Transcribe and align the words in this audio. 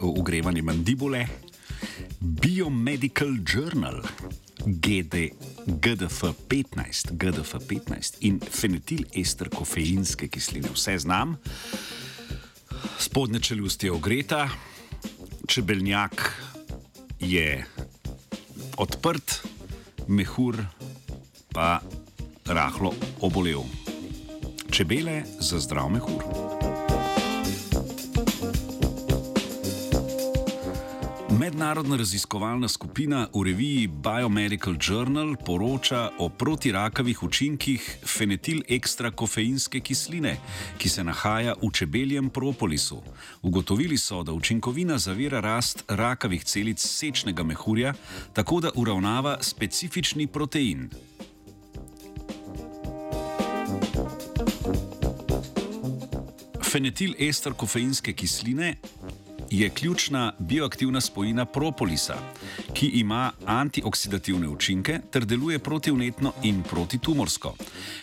ogrevanje 0.00 0.62
mandibule. 0.62 1.26
Biomedical 2.20 3.36
Journal, 3.54 4.02
GD, 4.66 5.14
GDF 5.66 6.24
15, 6.48 7.12
GDF 7.12 7.54
15 7.68 8.16
in 8.20 8.40
fenetil 8.40 9.04
ester 9.14 9.50
kofeinske 9.50 10.28
kisline. 10.28 10.68
Vse 10.74 10.98
znam, 10.98 11.36
spodnja 12.98 13.40
čeljust 13.40 13.82
je 13.84 13.92
ogreta, 13.92 14.48
čebeljak 15.48 16.42
je 17.20 17.64
odprt, 18.76 19.42
mehur 20.08 20.56
pa 21.52 21.80
rahlo 22.46 22.94
obolel. 23.20 23.62
Čebele 24.70 25.22
za 25.40 25.58
zdrav 25.58 25.90
mehur. 25.90 26.81
Mednarodna 31.42 31.96
raziskovalna 31.96 32.68
skupina 32.68 33.26
v 33.34 33.42
reviji 33.44 33.86
Biomedical 33.86 34.76
Journal 34.88 35.34
poroča 35.46 36.10
o 36.18 36.28
protirakavih 36.28 37.22
učinkih 37.22 37.88
fenetil 38.06 38.60
ekstra 38.68 39.10
kofeinske 39.10 39.80
kisline, 39.80 40.36
ki 40.78 40.88
se 40.88 41.02
nahaja 41.04 41.56
v 41.62 41.70
čebeljem 41.74 42.28
propolisu. 42.30 43.00
Ugotovili 43.42 43.98
so, 43.98 44.22
da 44.22 44.32
učinkovina 44.32 44.98
zavira 44.98 45.40
rast 45.40 45.82
rakavih 45.88 46.44
celic 46.44 46.78
sečnega 46.78 47.42
mehurja, 47.42 47.94
tako 48.32 48.60
da 48.60 48.70
uravnava 48.74 49.38
specifični 49.42 50.26
protein. 50.26 50.90
Fenetil 56.62 57.18
ester 57.18 57.52
kofeinske 57.52 58.12
kisline 58.12 58.76
je 59.52 59.70
ključna 59.70 60.32
bioaktivna 60.38 61.00
spojina 61.00 61.44
propolisa, 61.44 62.14
ki 62.72 62.86
ima 62.86 63.32
antioksidativne 63.46 64.48
učinke 64.48 65.00
ter 65.10 65.24
deluje 65.24 65.58
protivnetno 65.58 66.32
in 66.42 66.62
protitumorsko. 66.62 67.54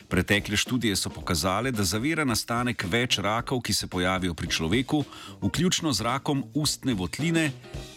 Pretekle 0.08 0.58
študije 0.58 0.96
so 0.96 1.10
pokazale, 1.10 1.72
da 1.72 1.84
zavira 1.84 2.26
nastanek 2.26 2.86
več 2.88 3.18
rakov, 3.18 3.62
ki 3.62 3.74
se 3.74 3.88
pojavijo 3.88 4.34
pri 4.34 4.48
človeku, 4.48 5.04
vključno 5.42 5.94
z 5.94 6.02
rakom 6.02 6.44
ustne 6.54 6.94
votline, 6.94 7.52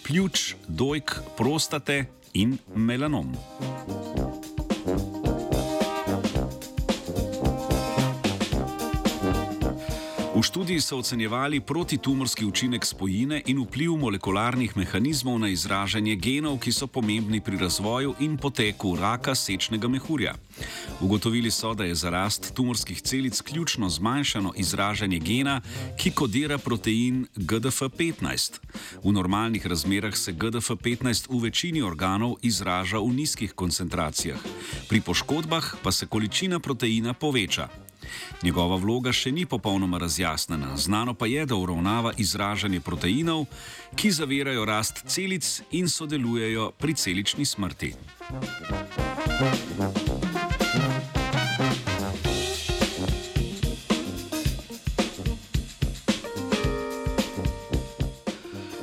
pljuč, 0.06 0.55
dojk, 0.69 1.19
prostate 1.37 2.05
in 2.33 2.59
melanom. 2.75 3.37
V 10.42 10.44
študiji 10.44 10.80
so 10.80 10.98
ocenjevali 10.98 11.60
protitumorski 11.60 12.44
učinek 12.44 12.84
spojine 12.84 13.42
in 13.46 13.60
vpliv 13.62 13.92
molekularnih 13.96 14.76
mehanizmov 14.76 15.38
na 15.38 15.48
izražanje 15.48 16.16
genov, 16.16 16.56
ki 16.58 16.72
so 16.72 16.86
pomembni 16.90 17.38
pri 17.40 17.60
razvoju 17.62 18.14
in 18.20 18.34
poteku 18.36 18.96
raka 18.98 19.34
sečnega 19.38 19.88
mehurja. 19.88 20.34
Ugotovili 21.00 21.50
so, 21.50 21.74
da 21.74 21.84
je 21.84 21.94
za 21.94 22.10
rast 22.10 22.54
tumorskih 22.54 23.02
celic 23.02 23.40
ključno 23.40 23.88
zmanjšano 23.88 24.52
izražanje 24.56 25.18
gena, 25.18 25.60
ki 25.96 26.10
kodira 26.10 26.58
protein 26.58 27.26
GDF-15. 27.36 28.58
V 29.04 29.12
normalnih 29.12 29.66
razmerah 29.66 30.16
se 30.16 30.32
GDF-15 30.32 31.31
v 31.31 31.42
večini 31.42 31.82
organov 31.82 32.34
izraža 32.42 32.98
v 32.98 33.14
nizkih 33.14 33.52
koncentracijah, 33.52 34.42
pri 34.88 35.00
poškodbah 35.00 35.75
pa 35.82 35.92
se 35.92 36.06
količina 36.06 36.58
proteina 36.58 37.14
poveča. 37.14 37.69
Njegova 38.43 38.77
vloga 38.77 39.12
še 39.12 39.33
ni 39.33 39.47
popolnoma 39.47 39.99
razjasnjena, 39.99 40.77
znano 40.77 41.15
pa 41.15 41.27
je, 41.27 41.47
da 41.47 41.55
uravnava 41.55 42.12
izražanje 42.19 42.81
proteinov, 42.81 43.47
ki 43.97 44.11
zavirajo 44.11 44.65
rast 44.65 45.05
celic 45.06 45.62
in 45.71 45.89
sodelujejo 45.89 46.71
pri 46.78 46.95
celični 46.95 47.45
smrti. 47.45 47.95
Thank 49.78 51.17
you. 51.17 51.22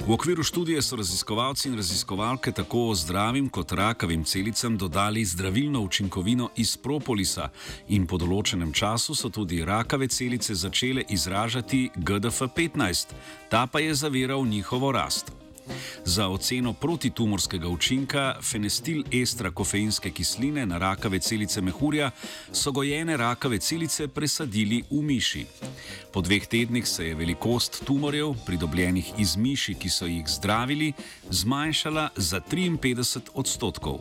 V 0.10 0.14
okviru 0.14 0.44
študije 0.44 0.82
so 0.82 0.96
raziskovalci 0.96 1.68
in 1.70 1.76
raziskovalke 1.76 2.52
tako 2.52 2.96
zdravim 2.96 3.50
kot 3.50 3.72
rakavim 3.72 4.24
celicam 4.24 4.78
dodali 4.78 5.26
zdravilno 5.26 5.82
učinkovino 5.82 6.50
iz 6.56 6.78
propolisa 6.78 7.50
in 7.90 8.08
po 8.08 8.18
določenem 8.18 8.72
času 8.74 9.14
so 9.16 9.30
tudi 9.30 9.62
rakave 9.66 10.08
celice 10.08 10.56
začele 10.56 11.04
izražati 11.10 11.92
GDF-15, 11.96 13.14
ta 13.50 13.68
pa 13.68 13.80
je 13.86 13.94
zaviral 13.94 14.46
njihovo 14.46 14.92
rast. 14.92 15.30
Za 16.06 16.28
oceno 16.28 16.74
protitumorskega 16.74 17.68
učinka 17.68 18.36
fenestil 18.42 19.04
estra 19.12 19.52
kofeinske 19.52 20.12
kisline 20.12 20.66
na 20.66 20.78
rakave 20.78 21.20
celice 21.20 21.62
mehurja 21.62 22.12
so 22.52 22.72
gojene 22.72 23.18
rakave 23.18 23.60
celice 23.60 24.08
presadili 24.08 24.84
v 24.92 25.02
miši. 25.02 25.46
Po 26.14 26.22
dveh 26.22 26.48
tednih 26.48 26.88
se 26.88 27.06
je 27.08 27.16
velikost 27.16 27.84
tumorjev, 27.86 28.34
pridobljenih 28.46 29.14
iz 29.18 29.36
miši, 29.38 29.76
ki 29.76 29.90
so 29.90 30.06
jih 30.06 30.26
zdravili, 30.28 30.94
zmanjšala 31.30 32.10
za 32.16 32.42
53 32.42 33.30
odstotkov. 33.34 34.00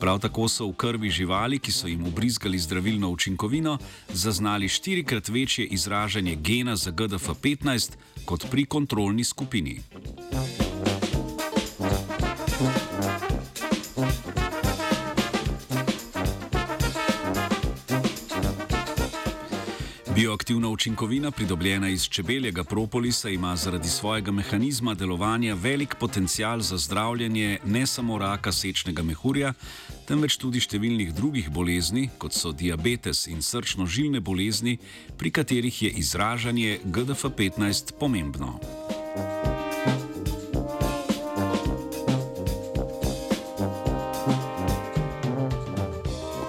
Prav 0.00 0.18
tako 0.18 0.48
so 0.48 0.66
v 0.66 0.74
krvi 0.74 1.10
živali, 1.10 1.58
ki 1.58 1.72
so 1.72 1.86
jim 1.86 2.06
ubrizgali 2.06 2.58
zdravilno 2.58 3.10
učinkovino, 3.10 3.78
zaznali 4.08 4.68
štirikrat 4.68 5.28
večje 5.28 5.66
izražanje 5.66 6.36
gena 6.36 6.76
za 6.76 6.92
GDF-15 6.92 7.92
kot 8.24 8.50
pri 8.50 8.64
kontrolni 8.64 9.24
skupini. 9.24 9.80
Bioaktivna 20.16 20.68
učinkovina, 20.68 21.30
pridobljena 21.30 21.88
iz 21.88 22.08
čebeljega 22.08 22.64
propolisa, 22.64 23.28
ima 23.28 23.56
zaradi 23.56 23.88
svojega 23.88 24.32
mehanizma 24.32 24.94
delovanja 24.94 25.54
velik 25.54 25.94
potencial 26.00 26.60
za 26.60 26.76
zdravljenje 26.76 27.58
ne 27.64 27.86
samo 27.86 28.18
raka 28.18 28.52
sečnega 28.52 29.02
mehurja, 29.02 29.52
temveč 30.08 30.38
tudi 30.40 30.60
številnih 30.60 31.12
drugih 31.12 31.50
bolezni, 31.52 32.08
kot 32.18 32.32
so 32.32 32.52
diabetes 32.52 33.26
in 33.28 33.42
srčno-žilne 33.44 34.22
bolezni, 34.24 34.78
pri 35.18 35.30
katerih 35.30 35.82
je 35.82 35.90
izražanje 35.90 36.78
GDF-15 36.84 37.92
pomembno. 38.00 38.56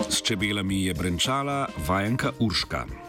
S 0.08 0.24
čebelami 0.24 0.86
je 0.86 0.94
brenčala 0.94 1.68
vajenka 1.88 2.32
Urška. 2.40 3.07